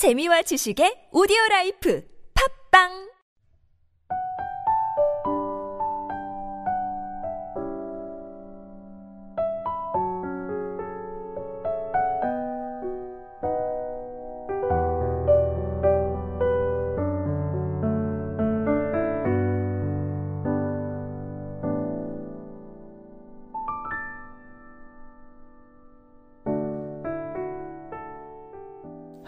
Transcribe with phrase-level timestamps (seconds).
[0.00, 2.00] 재미와 지식의 오디오 라이프.
[2.32, 3.09] 팝빵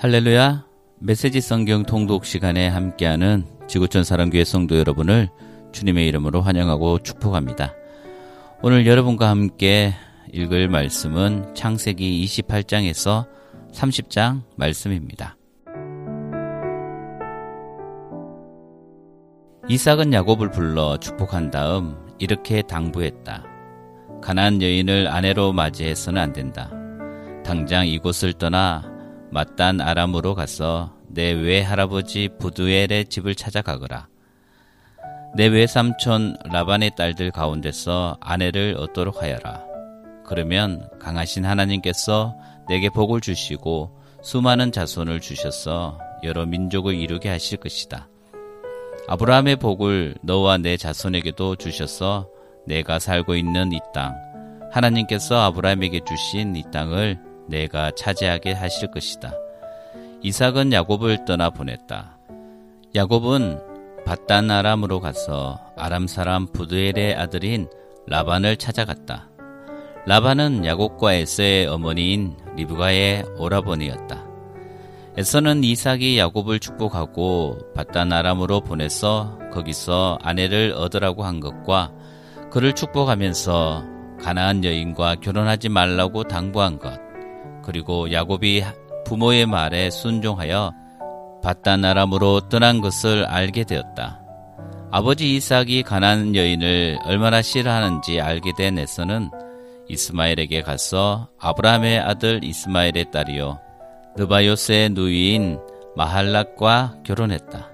[0.03, 0.65] 할렐루야
[0.99, 5.29] 메시지 성경 통독 시간에 함께하는 지구촌 사랑교회 성도 여러분을
[5.71, 7.73] 주님의 이름으로 환영하고 축복합니다.
[8.63, 9.95] 오늘 여러분과 함께
[10.33, 13.29] 읽을 말씀은 창세기 28장에서
[13.73, 15.37] 30장 말씀입니다.
[19.69, 23.45] 이삭은 야곱을 불러 축복한 다음 이렇게 당부했다.
[24.21, 26.73] 가난 여인을 아내로 맞이해서는 안 된다.
[27.45, 28.92] 당장 이곳을 떠나
[29.33, 34.07] 맞단 아람으로 가서 내 외할아버지 부두엘의 집을 찾아가거라.
[35.35, 39.65] 내 외삼촌 라반의 딸들 가운데서 아내를 얻도록 하여라.
[40.27, 42.37] 그러면 강하신 하나님께서
[42.69, 48.09] 내게 복을 주시고 수많은 자손을 주셔서 여러 민족을 이루게 하실 것이다.
[49.09, 52.29] 아브라함의 복을 너와 내 자손에게도 주셔서
[52.67, 54.15] 내가 살고 있는 이 땅,
[54.71, 59.33] 하나님께서 아브라함에게 주신 이 땅을 내가 차지하게 하실 것이다.
[60.23, 62.19] 이삭은 야곱을 떠나 보냈다.
[62.95, 63.61] 야곱은
[64.05, 67.69] 바단 아람으로 가서 아람 사람 부드엘의 아들인
[68.07, 69.29] 라반을 찾아갔다.
[70.07, 74.33] 라반은 야곱과 에서의 어머니인 리브가의 오라버니였다.
[75.17, 81.93] 에서는 이삭이 야곱을 축복하고 바단 아람으로 보내서 거기서 아내를 얻으라고 한 것과
[82.51, 83.85] 그를 축복하면서
[84.21, 86.99] 가나안 여인과 결혼하지 말라고 당부한 것,
[87.63, 88.65] 그리고 야곱이
[89.05, 90.73] 부모의 말에 순종하여
[91.43, 94.21] 바단 아람으로 떠난 것을 알게 되었다.
[94.91, 99.31] 아버지 이삭이 가난 여인을 얼마나 싫어하는지 알게 된 에서는
[99.89, 103.59] 이스마엘에게 가서 아브라함의 아들 이스마엘의 딸이요
[104.17, 105.59] 느바요스의 누이인
[105.97, 107.71] 마할랏과 결혼했다.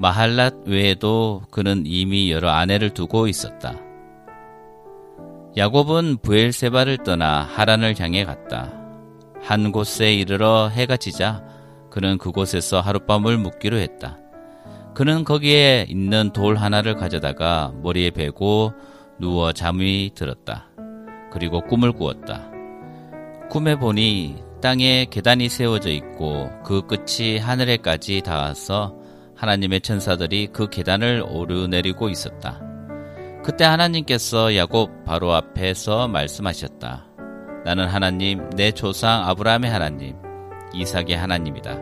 [0.00, 3.74] 마할랏 외에도 그는 이미 여러 아내를 두고 있었다.
[5.56, 8.81] 야곱은 부엘세바를 떠나 하란을 향해 갔다.
[9.42, 11.44] 한 곳에 이르러 해가 지자
[11.90, 14.18] 그는 그곳에서 하룻밤을 묵기로 했다.
[14.94, 18.72] 그는 거기에 있는 돌 하나를 가져다가 머리에 베고
[19.18, 20.68] 누워 잠이 들었다.
[21.30, 22.50] 그리고 꿈을 꾸었다.
[23.50, 28.94] 꿈에 보니 땅에 계단이 세워져 있고 그 끝이 하늘에까지 닿아서
[29.34, 32.60] 하나님의 천사들이 그 계단을 오르내리고 있었다.
[33.44, 37.11] 그때 하나님께서 야곱 바로 앞에서 말씀하셨다.
[37.64, 40.16] 나는 하나님, 내 조상 아브라함의 하나님,
[40.74, 41.78] 이삭의 하나님이다.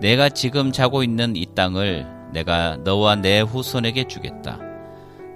[0.00, 4.58] 내가 지금 자고 있는 이 땅을 내가 너와 내 후손에게 주겠다.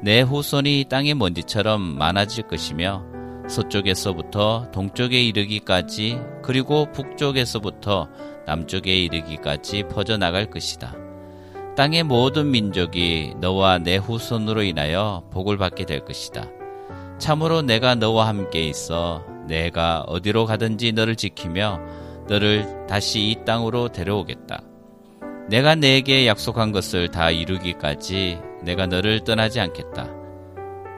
[0.02, 3.04] 내 후손이 땅의 먼지처럼 많아질 것이며
[3.48, 8.08] 서쪽에서부터 동쪽에 이르기까지 그리고 북쪽에서부터
[8.46, 10.94] 남쪽에 이르기까지 퍼져나갈 것이다.
[11.76, 16.46] 땅의 모든 민족이 너와 내 후손으로 인하여 복을 받게 될 것이다.
[17.18, 21.80] 참으로 내가 너와 함께 있어 내가 어디로 가든지 너를 지키며
[22.28, 24.62] 너를 다시 이 땅으로 데려오겠다.
[25.48, 30.08] 내가 내게 약속한 것을 다 이루기까지 내가 너를 떠나지 않겠다.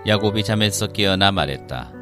[0.06, 1.92] 야곱이 잠에서 깨어나 말했다.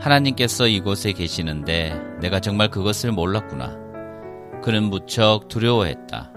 [0.00, 3.76] 하나님께서 이곳에 계시는데 내가 정말 그것을 몰랐구나.
[4.62, 6.32] 그는 무척 두려워했다.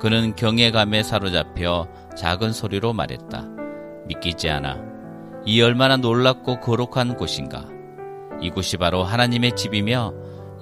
[0.00, 3.46] 그는 경외감에 사로잡혀 작은 소리로 말했다.
[4.06, 4.78] 믿기지 않아.
[5.44, 7.73] 이 얼마나 놀랍고 거룩한 곳인가.
[8.40, 10.12] 이곳이 바로 하나님의 집이며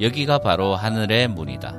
[0.00, 1.76] 여기가 바로 하늘의 문이다.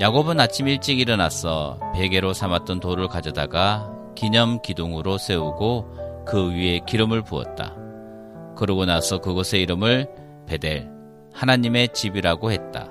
[0.00, 7.74] 야곱은 아침 일찍 일어나서 베개로 삼았던 돌을 가져다가 기념 기둥으로 세우고 그 위에 기름을 부었다.
[8.56, 10.08] 그러고 나서 그곳의 이름을
[10.46, 10.88] 베델,
[11.32, 12.88] 하나님의 집이라고 했다.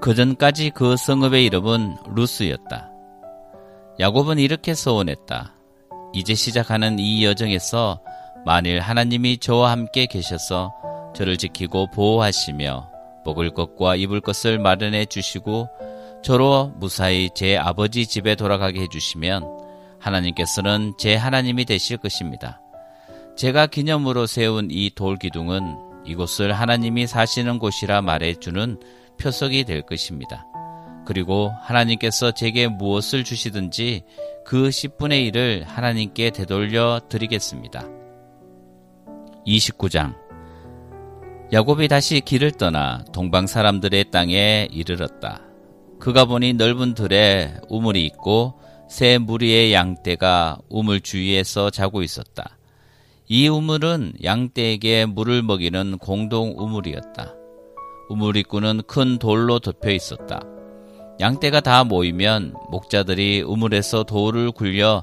[0.00, 2.90] 그 전까지 그 성읍의 이름은 루스였다.
[4.00, 5.54] 야곱은 이렇게 소원했다.
[6.12, 8.00] 이제 시작하는 이 여정에서
[8.44, 10.74] 만일 하나님이 저와 함께 계셔서
[11.14, 12.90] 저를 지키고 보호하시며
[13.24, 15.68] 먹을 것과 입을 것을 마련해 주시고
[16.22, 19.44] 저로 무사히 제 아버지 집에 돌아가게 해주시면
[19.98, 22.60] 하나님께서는 제 하나님이 되실 것입니다.
[23.36, 28.80] 제가 기념으로 세운 이 돌기둥은 이곳을 하나님이 사시는 곳이라 말해주는
[29.18, 30.46] 표석이 될 것입니다.
[31.06, 34.02] 그리고 하나님께서 제게 무엇을 주시든지
[34.44, 38.03] 그 10분의 1을 하나님께 되돌려 드리겠습니다.
[39.46, 40.14] 29장
[41.52, 45.42] 야곱이 다시 길을 떠나 동방 사람들의 땅에 이르렀다.
[46.00, 48.58] 그가 보니 넓은 들에 우물이 있고
[48.88, 52.58] 새 무리의 양떼가 우물 주위에서 자고 있었다.
[53.28, 57.34] 이 우물은 양떼에게 물을 먹이는 공동 우물이었다.
[58.08, 60.40] 우물 입구는 큰 돌로 덮여 있었다.
[61.20, 65.02] 양떼가 다 모이면 목자들이 우물에서 돌을 굴려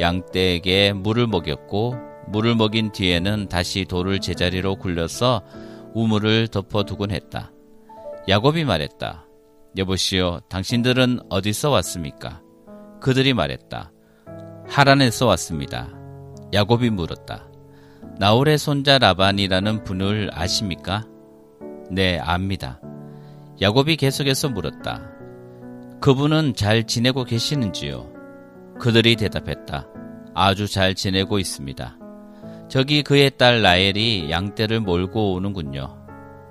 [0.00, 5.42] 양떼에게 물을 먹였고 물을 먹인 뒤에는 다시 돌을 제자리로 굴려서
[5.94, 7.52] 우물을 덮어두곤 했다.
[8.28, 9.26] 야곱이 말했다.
[9.76, 12.40] 여보시오, 당신들은 어디서 왔습니까?
[13.00, 13.92] 그들이 말했다.
[14.68, 15.88] 하란에서 왔습니다.
[16.52, 17.48] 야곱이 물었다.
[18.18, 21.04] 나홀의 손자 라반이라는 분을 아십니까?
[21.90, 22.80] 네, 압니다.
[23.60, 25.10] 야곱이 계속해서 물었다.
[26.00, 28.12] 그분은 잘 지내고 계시는지요?
[28.78, 29.88] 그들이 대답했다.
[30.34, 31.98] 아주 잘 지내고 있습니다.
[32.72, 35.94] 저기 그의 딸 라헬이 양떼를 몰고 오는군요.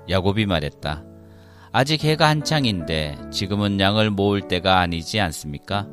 [0.08, 1.02] 야곱이 말했다.
[1.72, 5.88] 아직 해가 한창인데 지금은 양을 모을 때가 아니지 않습니까?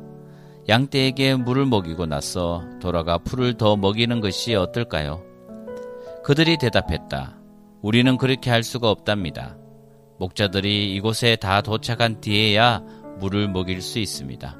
[0.68, 5.20] 양떼에게 물을 먹이고 나서 돌아가 풀을 더 먹이는 것이 어떨까요?
[6.22, 7.36] 그들이 대답했다.
[7.82, 9.56] 우리는 그렇게 할 수가 없답니다.
[10.20, 12.84] 목자들이 이곳에 다 도착한 뒤에야
[13.18, 14.56] 물을 먹일 수 있습니다.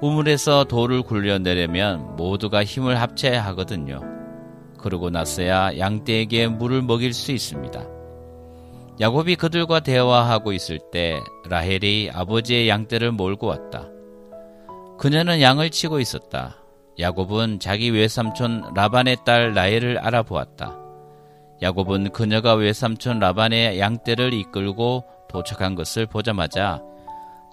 [0.00, 4.21] 우물에서 돌을 굴려내려면 모두가 힘을 합쳐야 하거든요.
[4.82, 7.82] 그러고 나서야 양떼에게 물을 먹일 수 있습니다.
[9.00, 11.18] 야곱이 그들과 대화하고 있을 때
[11.48, 13.88] 라헬이 아버지의 양떼를 몰고 왔다.
[14.98, 16.56] 그녀는 양을 치고 있었다.
[16.98, 20.78] 야곱은 자기 외삼촌 라반의 딸 라헬을 알아보았다.
[21.62, 26.82] 야곱은 그녀가 외삼촌 라반의 양떼를 이끌고 도착한 것을 보자마자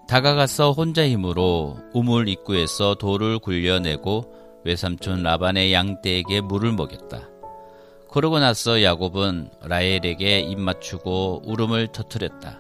[0.10, 7.29] 다가가서 혼자 힘으로 우물 입구에서 돌을 굴려내고 외삼촌 라반의 양떼에게 물을 먹였다.
[8.09, 12.59] 그러고 나서 야곱은 라헬에게 입 맞추고 울음을 터뜨렸다.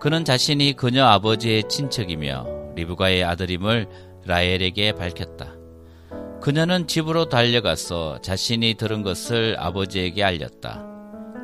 [0.00, 3.86] 그는 자신이 그녀 아버지의 친척이며 리브가의 아들임을
[4.24, 5.54] 라헬에게 밝혔다.
[6.40, 10.84] 그녀는 집으로 달려가서 자신이 들은 것을 아버지에게 알렸다.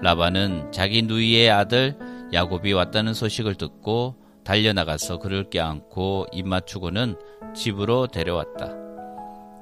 [0.02, 1.96] 라반은 자기 누이의 아들
[2.32, 7.16] 야곱이 왔다는 소식을 듣고 달려나가서 그를 껴안고 입 맞추고는
[7.54, 8.87] 집으로 데려왔다.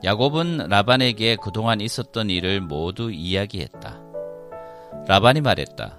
[0.05, 4.01] 야곱은 라반에게 그동안 있었던 일을 모두 이야기했다.
[5.09, 5.99] 라반이 말했다.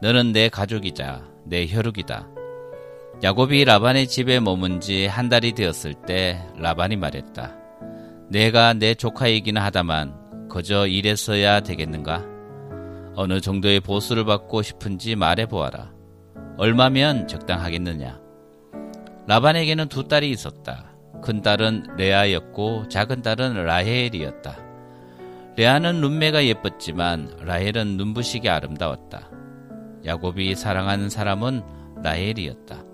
[0.00, 2.28] 너는 내 가족이자 내 혈육이다.
[3.22, 7.54] 야곱이 라반의 집에 머문 지 한 달이 되었을 때 라반이 말했다.
[8.28, 12.24] 내가 내 조카이기는 하다만 그저 이랬어야 되겠는가?
[13.16, 15.92] 어느 정도의 보수를 받고 싶은지 말해보아라.
[16.56, 18.20] 얼마면 적당하겠느냐?
[19.26, 20.93] 라반에게는 두 딸이 있었다.
[21.24, 24.58] 큰 딸은 레아였고 작은 딸은 라헬이었다.
[25.56, 29.30] 레아는 눈매가 예뻤지만 라헬은 눈부시게 아름다웠다.
[30.04, 31.62] 야곱이 사랑하는 사람은
[32.02, 32.84] 라헬이었다.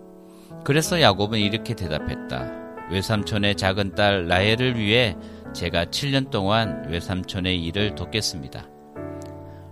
[0.63, 2.53] 그래서 야곱은 이렇게 대답했다.
[2.93, 5.17] 외삼촌의 작은 딸 라헬을 위해
[5.53, 8.69] 제가 7년 동안 외삼촌의 일을 돕겠습니다.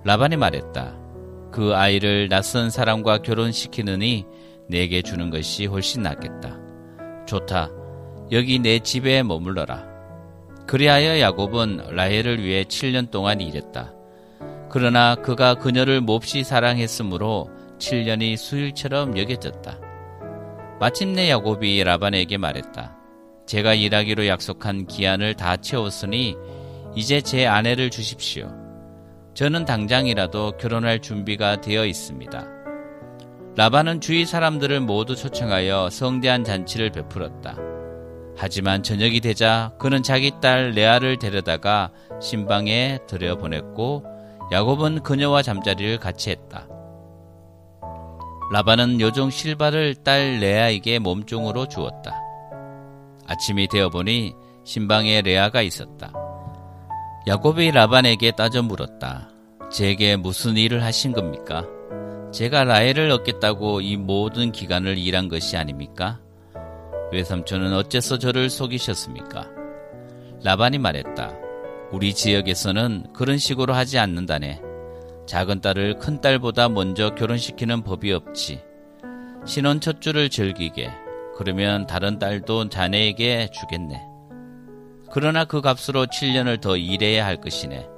[0.02, 0.98] 라반이 말했다.
[1.52, 4.26] 그 아이를 낯선 사람과 결혼시키느니
[4.68, 6.58] 내게 주는 것이 훨씬 낫겠다.
[7.24, 7.70] 좋다.
[8.30, 9.86] 여기 내 집에 머물러라.
[10.66, 13.94] 그리하여 야곱은 라헬을 위해 7년 동안 일했다.
[14.70, 17.48] 그러나 그가 그녀를 몹시 사랑했으므로
[17.78, 19.78] 7년이 수일처럼 여겨졌다.
[20.78, 22.96] 마침내 야곱이 라반에게 말했다.
[23.46, 26.36] 제가 일하기로 약속한 기한을 다 채웠으니
[26.94, 28.52] 이제 제 아내를 주십시오.
[29.32, 32.46] 저는 당장이라도 결혼할 준비가 되어 있습니다.
[33.56, 37.56] 라반은 주위 사람들을 모두 초청하여 성대한 잔치를 베풀었다.
[38.40, 41.90] 하지만 저녁이 되자 그는 자기 딸 레아를 데려다가
[42.22, 44.04] 신방에 들여보냈고
[44.52, 46.68] 야곱은 그녀와 잠자리를 같이 했다.
[48.52, 52.14] 라반은 요종 실바를 딸 레아에게 몸종으로 주었다.
[53.26, 56.12] 아침이 되어 보니 신방에 레아가 있었다.
[57.26, 59.30] 야곱이 라반에게 따져 물었다.
[59.70, 61.66] 제게 무슨 일을 하신 겁니까?
[62.32, 66.20] 제가 라헬을 얻겠다고 이 모든 기간을 일한 것이 아닙니까?
[67.10, 69.48] 외삼촌은 어째서 저를 속이셨습니까?
[70.44, 71.32] 라반이 말했다.
[71.90, 74.60] 우리 지역에서는 그런 식으로 하지 않는다네.
[75.26, 78.62] 작은 딸을 큰 딸보다 먼저 결혼시키는 법이 없지.
[79.46, 80.90] 신혼 첫 주를 즐기게
[81.36, 84.02] 그러면 다른 딸도 자네에게 주겠네.
[85.10, 87.88] 그러나 그 값으로 7년을 더 일해야 할 것이네.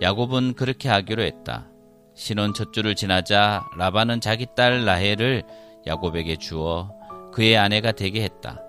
[0.00, 1.68] 야곱은 그렇게 하기로 했다.
[2.14, 5.42] 신혼 첫 주를 지나자 라반은 자기 딸 라헬을
[5.86, 6.95] 야곱에게 주어
[7.36, 8.62] 그의 아내가 되게 했다.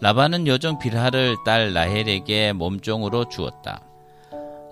[0.00, 3.82] 라반은 여종 빌하를 딸 라헬에게 몸종으로 주었다.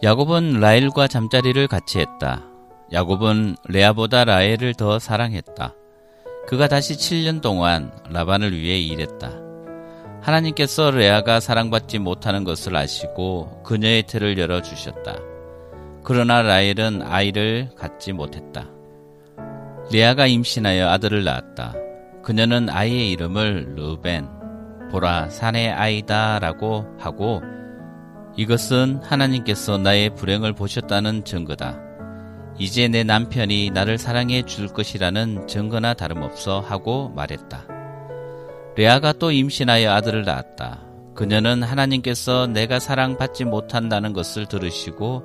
[0.03, 2.43] 야곱은 라헬과 잠자리를 같이 했다.
[2.91, 5.75] 야곱은 레아보다 라헬을 더 사랑했다.
[6.47, 9.31] 그가 다시 7년 동안 라반을 위해 일했다.
[10.23, 15.17] 하나님께서 레아가 사랑받지 못하는 것을 아시고 그녀의 태를 열어 주셨다.
[16.03, 18.71] 그러나 라헬은 아이를 갖지 못했다.
[19.93, 21.75] 레아가 임신하여 아들을 낳았다.
[22.23, 24.29] 그녀는 아이의 이름을 르벤,
[24.91, 27.43] 보라 산의 아이다라고 하고
[28.37, 31.79] 이것은 하나님께서 나의 불행을 보셨다는 증거다.
[32.59, 37.67] 이제 내 남편이 나를 사랑해 줄 것이라는 증거나 다름없어 하고 말했다.
[38.77, 40.81] 레아가 또 임신하여 아들을 낳았다.
[41.15, 45.23] 그녀는 하나님께서 내가 사랑받지 못한다는 것을 들으시고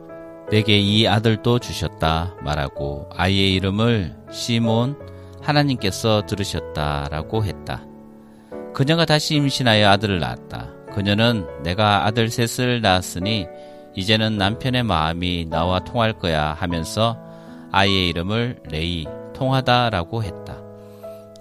[0.50, 4.98] 내게 이 아들도 주셨다 말하고 아이의 이름을 시몬
[5.46, 7.84] 하나님께서 들으셨다라고 했다.
[8.74, 10.74] 그녀가 다시 임신하여 아들을 낳았다.
[10.94, 13.48] 그녀는 내가 아들 셋을 낳았으니
[13.96, 17.18] 이제는 남편의 마음이 나와 통할 거야 하면서
[17.72, 20.58] 아이의 이름을 레이 통하다라고 했다.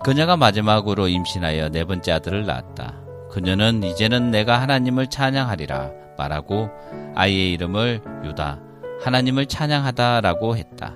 [0.03, 3.01] 그녀가 마지막으로 임신하여 네 번째 아들을 낳았다.
[3.31, 6.69] 그녀는 이제는 내가 하나님을 찬양하리라 말하고
[7.15, 8.61] 아이의 이름을 유다
[9.03, 10.95] 하나님을 찬양하다라고 했다.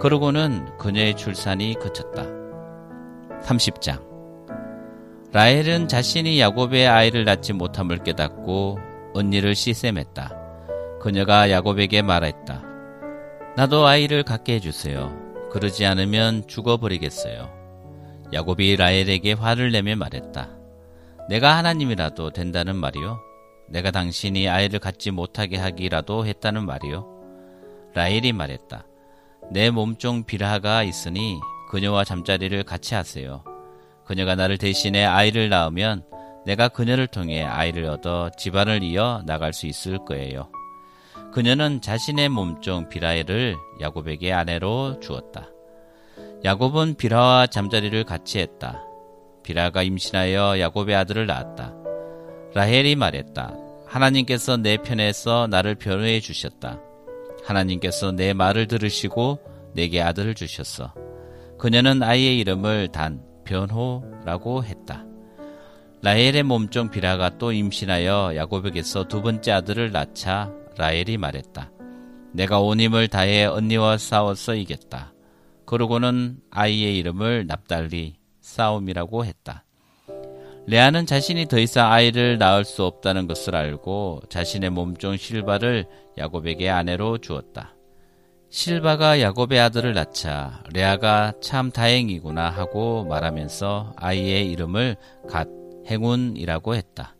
[0.00, 2.24] 그러고는 그녀의 출산이 그쳤다.
[3.42, 4.02] 30장
[5.32, 8.78] 라헬은 자신이 야곱의 아이를 낳지 못함을 깨닫고
[9.12, 10.38] 언니를 시샘했다.
[11.02, 12.64] 그녀가 야곱에게 말했다.
[13.56, 15.48] 나도 아이를 갖게 해주세요.
[15.52, 17.50] 그러지 않으면 죽어버리겠어요.
[18.32, 20.48] 야곱이 라헬에게 화를 내며 말했다.
[21.28, 23.20] 내가 하나님이라도 된다는 말이요.
[23.68, 27.06] 내가 당신이 아이를 갖지 못하게 하기라도 했다는 말이요.
[27.94, 28.86] 라헬이 말했다.
[29.50, 31.38] 내 몸종 비라가 있으니
[31.70, 33.44] 그녀와 잠자리를 같이 하세요.
[34.04, 36.04] 그녀가 나를 대신해 아이를 낳으면
[36.46, 40.48] 내가 그녀를 통해 아이를 얻어 집안을 이어 나갈 수 있을 거예요.
[41.32, 45.48] 그녀는 자신의 몸종 비라엘을 야곱에게 아내로 주었다.
[46.44, 48.82] 야곱은 비라와 잠자리를 같이 했다.
[49.42, 51.74] 비라가 임신하여 야곱의 아들을 낳았다.
[52.54, 53.54] 라헬이 말했다.
[53.86, 56.80] 하나님께서 내 편에서 나를 변호해 주셨다.
[57.44, 59.38] 하나님께서 내 말을 들으시고
[59.74, 60.94] 내게 아들을 주셨어.
[61.58, 65.04] 그녀는 아이의 이름을 단 변호라고 했다.
[66.02, 71.70] 라헬의 몸종 비라가 또 임신하여 야곱에게서 두 번째 아들을 낳자 라헬이 말했다.
[72.32, 75.12] 내가 온 힘을 다해 언니와 싸워서 이겼다.
[75.66, 79.64] 그러고는 아이의 이름을 납달리 싸움이라고 했다.
[80.66, 85.86] 레아는 자신이 더 이상 아이를 낳을 수 없다는 것을 알고 자신의 몸종 실바를
[86.18, 87.74] 야곱에게 아내로 주었다.
[88.50, 94.96] 실바가 야곱의 아들을 낳자 레아가 참 다행이구나 하고 말하면서 아이의 이름을
[95.28, 95.48] 갓
[95.88, 97.16] 행운이라고 했다.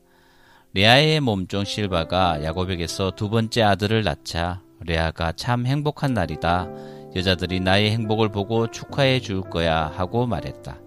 [0.74, 6.68] 레아의 몸종 실바가 야곱에게서 두 번째 아들을 낳자 레아가 참 행복한 날이다.
[7.16, 10.78] 여자들이 나의 행복을 보고 축하해 줄 거야 하고 말했다.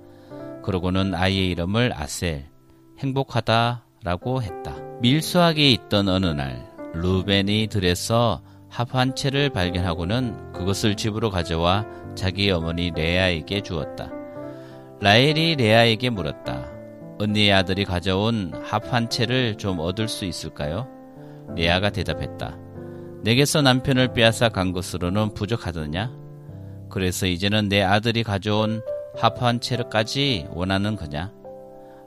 [0.64, 2.46] 그러고는 아이의 이름을 아셀,
[3.00, 4.76] 행복하다라고 했다.
[5.02, 12.90] 밀수하게 있던 어느 날 루벤이 들에서 합 한 채를 발견하고는 그것을 집으로 가져와 자기 어머니
[12.92, 14.10] 레아에게 주었다.
[15.00, 16.66] 라헬이 레아에게 물었다.
[17.20, 20.88] 언니의 아들이 가져온 합 한 채를 좀 얻을 수 있을까요?
[21.56, 22.58] 레아가 대답했다.
[23.24, 26.12] 내게서 남편을 빼앗아 간 것으로는 부족하더냐?
[26.90, 28.82] 그래서 이제는 내 아들이 가져온
[29.16, 31.32] 합한 채를까지 원하는 거냐?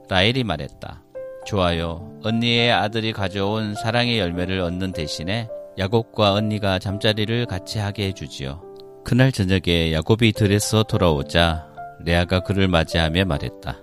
[0.08, 1.02] 라헬이 말했다.
[1.44, 2.12] 좋아요.
[2.24, 5.48] 언니의 아들이 가져온 사랑의 열매를 얻는 대신에
[5.78, 8.62] 야곱과 언니가 잠자리를 같이 하게 해주지요.
[9.04, 11.68] 그날 저녁에 야곱이 들에서 돌아오자
[12.00, 13.78] 레아가 그를 맞이하며 말했다.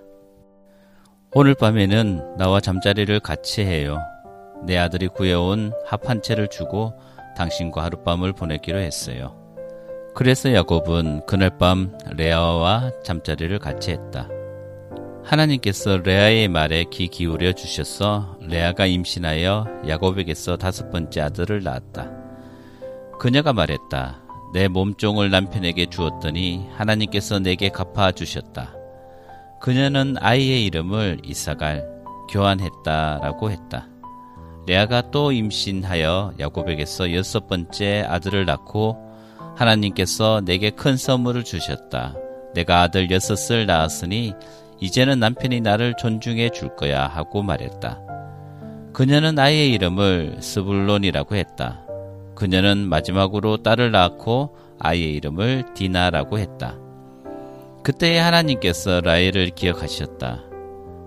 [1.32, 3.98] 오늘 밤에는 나와 잠자리를 같이 해요.
[4.66, 6.92] 내 아들이 구해온 합한 채를 주고
[7.36, 9.43] 당신과 하룻밤을 보내기로 했어요.
[10.14, 14.28] 그래서 야곱은 그날 밤 레아와 잠자리를 같이 했다.
[15.24, 22.12] 하나님께서 레아의 말에 귀 기울여 주셔서 레아가 임신하여 야곱에게서 다섯 번째 아들을 낳았다.
[23.18, 24.22] 그녀가 말했다.
[24.52, 28.72] 내 몸종을 남편에게 주었더니 하나님께서 내게 갚아 주셨다.
[29.60, 31.88] 그녀는 아이의 이름을 이사갈
[32.30, 33.88] 교환했다라고 했다.
[34.66, 39.03] 레아가 또 임신하여 야곱에게서 여섯 번째 아들을 낳고
[39.56, 42.16] 하나님께서 내게 큰 선물을 주셨다.
[42.54, 44.34] 내가 아들 여섯을 낳았으니
[44.80, 48.00] 이제는 남편이 나를 존중해 줄 거야 하고 말했다.
[48.92, 51.84] 그녀는 아이의 이름을 스불론이라고 했다.
[52.34, 56.78] 그녀는 마지막으로 딸을 낳고 아이의 이름을 디나라고 했다.
[57.82, 60.44] 그때에 하나님께서 라헬을 기억하셨다.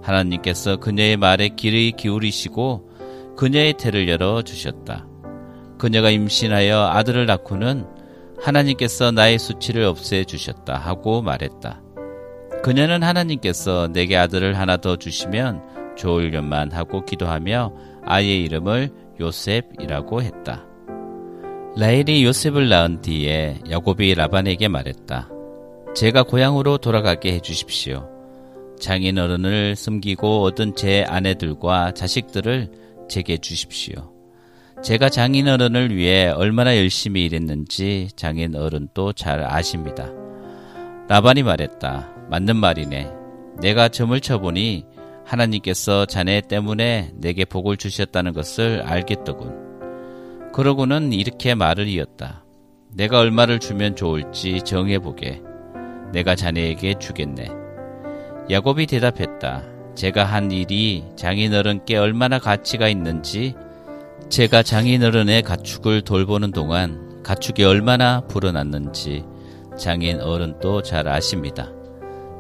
[0.02, 5.08] 하나님께서 그녀의 말에 귀를 기울이시고 그녀의 태를 열어 주셨다.
[5.78, 7.97] 그녀가 임신하여 아들을 낳고는
[8.40, 11.82] 하나님께서 나의 수치를 없애 주셨다 하고 말했다.
[12.64, 17.74] 그녀는 하나님께서 내게 아들을 하나 더 주시면 좋을련만 하고 기도하며
[18.06, 20.66] 아이의 이름을 요셉이라고 했다.
[21.76, 25.30] 라헬이 요셉을 낳은 뒤에 야곱이 라반에게 말했다.
[25.96, 28.10] 제가 고향으로 돌아가게 해주십시오.
[28.80, 32.72] 장인어른을 섬기고 얻은 제 아내들과 자식들을
[33.10, 34.17] 제게 주십시오.
[34.84, 40.08] 제가 장인어른을 위해 얼마나 열심히 일했는지 장인어른도 잘 아십니다.
[41.08, 42.10] 라반이 말했다.
[42.30, 43.12] 맞는 말이네.
[43.60, 44.86] 내가 점을 쳐보니
[45.26, 50.52] 하나님께서 자네 때문에 내게 복을 주셨다는 것을 알겠더군.
[50.54, 52.46] 그러고는 이렇게 말을 이었다.
[52.94, 55.42] 내가 얼마를 주면 좋을지 정해보게.
[56.14, 57.48] 내가 자네에게 주겠네.
[58.52, 59.64] 야곱이 대답했다.
[59.96, 63.56] 제가 한 일이 장인어른께 얼마나 가치가 있는지
[64.30, 69.24] 제가 장인어른의 가축을 돌보는 동안 가축이 얼마나 불어났는지
[69.78, 71.72] 장인어른도 잘 아십니다.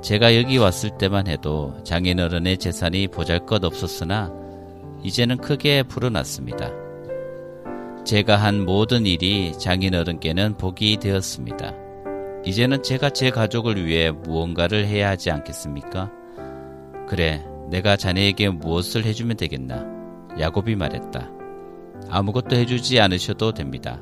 [0.01, 4.34] 제가 여기 왔을 때만 해도 장인어른의 재산이 보잘것 없었으나
[5.01, 6.72] 이제는 크게 불어났습니다.
[8.03, 11.74] 제가 한 모든 일이 장인어른께는 복이 되었습니다.
[12.46, 16.12] 이제는 제가 제 가족을 위해 무언가를 해야 하지 않겠습니까?
[17.08, 19.86] 그래, 내가 자네에게 무엇을 해주면 되겠나?
[20.39, 21.37] 야곱이 말했다.
[22.10, 24.01] 아무것도 해주지 않으셔도 됩니다.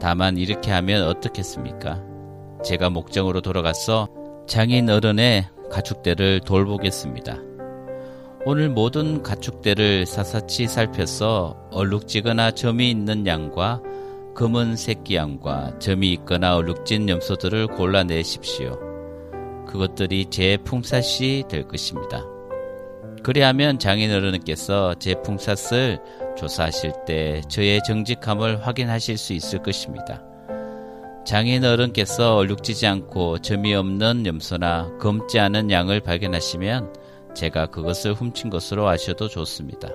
[0.00, 2.02] 다만 이렇게 하면 어떻겠습니까?
[2.64, 4.08] 제가 목장으로 돌아가서
[4.46, 7.38] 장인 어른의 가축대를 돌보겠습니다.
[8.46, 13.80] 오늘 모든 가축대를 사사치 살펴서 얼룩지거나 점이 있는 양과
[14.34, 18.78] 검은 새끼 양과 점이 있거나 얼룩진 염소들을 골라내십시오.
[19.66, 22.24] 그것들이 제 품삯이 될 것입니다.
[23.22, 26.00] 그리하면 장인어른께서 제 품삯을
[26.36, 30.22] 조사하실 때 저의 정직함을 확인하실 수 있을 것입니다.
[31.24, 36.92] 장인 어른께서 얼룩지지 않고 점이 없는 염소나 검지 않은 양을 발견하시면
[37.34, 39.88] 제가 그것을 훔친 것으로 아셔도 좋습니다.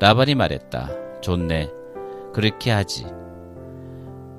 [0.00, 1.20] 라반이 말했다.
[1.20, 1.70] 좋네.
[2.32, 3.06] 그렇게 하지.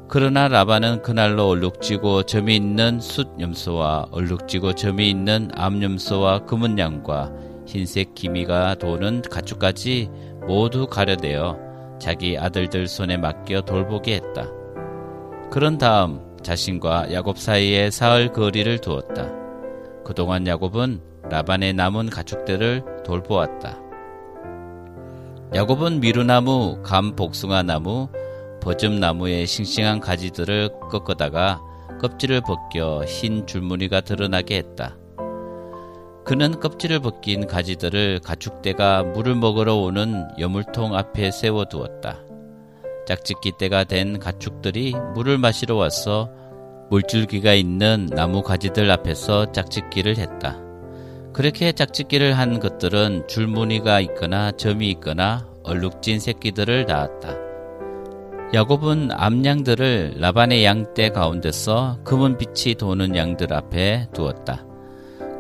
[0.10, 7.32] 그러나 라반은 그날로 얼룩지고 점이 있는 숫 염소와 얼룩지고 점이 있는 암 염소와 검은 양과
[7.66, 10.10] 흰색 기미가 도는 가축까지
[10.48, 11.58] 모두 가려내어
[12.00, 14.48] 자기 아들들 손에 맡겨 돌보게 했다.
[15.52, 19.30] 그런 다음 자신과 야곱 사이에 사흘 거리를 두었다.
[20.04, 23.78] 그동안 야곱은 라반의 남은 가축들을 돌보았다.
[25.54, 28.08] 야곱은 미루나무, 감 복숭아 나무,
[28.62, 31.62] 버즘나무의 싱싱한 가지들을 꺾어다가
[32.00, 34.98] 껍질을 벗겨 흰 줄무늬가 드러나게 했다.
[36.24, 42.20] 그는 껍질을 벗긴 가지들을 가축대가 물을 먹으러 오는 여물통 앞에 세워두었다.
[43.08, 46.30] 짝짓기 때가 된 가축들이 물을 마시러 와서
[46.90, 50.60] 물줄기가 있는 나무 가지들 앞에서 짝짓기를 했다.
[51.34, 57.36] 그렇게 짝짓기를 한 것들은 줄무늬가 있거나 점이 있거나 얼룩진 새끼들을 낳았다.
[58.54, 64.66] 야곱은 암양들을 라반의 양떼 가운데서 금은 빛이 도는 양들 앞에 두었다.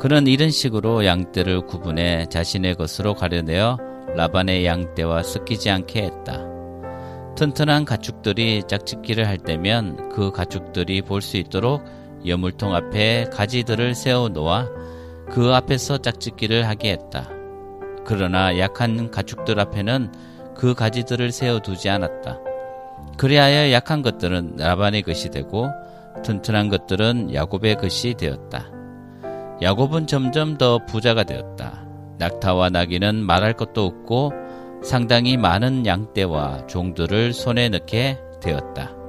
[0.01, 3.77] 그는 이런 식으로 양떼를 구분해 자신의 것으로 가려내어
[4.15, 6.43] 라반의 양떼와 섞이지 않게 했다.
[7.35, 11.83] 튼튼한 가축들이 짝짓기를 할 때면 그 가축들이 볼 수 있도록
[12.25, 14.69] 여물통 앞에 가지들을 세워 놓아
[15.29, 17.29] 그 앞에서 짝짓기를 하게 했다.
[18.03, 20.11] 그러나 약한 가축들 앞에는
[20.55, 22.39] 그 가지들을 세워 두지 않았다.
[23.17, 25.69] 그리하여 약한 것들은 라반의 것이 되고
[26.23, 28.80] 튼튼한 것들은 야곱의 것이 되었다.
[29.61, 31.85] 야곱은 점점 더 부자가 되었다.
[32.17, 34.31] 낙타와 나귀는 말할 것도 없고
[34.83, 39.00] 상당히 많은 양떼와 종들을 손에 넣게 되었다.